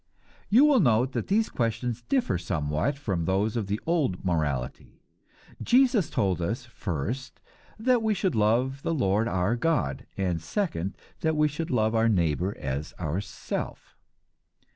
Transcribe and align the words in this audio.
You 0.49 0.65
will 0.65 0.79
note 0.79 1.11
that 1.11 1.27
these 1.27 1.47
questions 1.49 2.01
differ 2.01 2.39
somewhat 2.39 2.97
from 2.97 3.25
those 3.25 3.55
of 3.55 3.67
the 3.67 3.79
old 3.85 4.25
morality. 4.25 5.03
Jesus 5.61 6.09
told 6.09 6.41
us, 6.41 6.65
first, 6.65 7.39
that 7.77 8.01
we 8.01 8.15
should 8.15 8.33
love 8.33 8.81
the 8.81 8.95
Lord 8.95 9.27
our 9.27 9.55
God, 9.55 10.07
and, 10.17 10.41
second, 10.41 10.97
that 11.19 11.35
we 11.35 11.47
should 11.47 11.69
love 11.69 11.93
our 11.93 12.09
neighbor 12.09 12.57
as 12.57 12.95
ourself. 12.99 13.95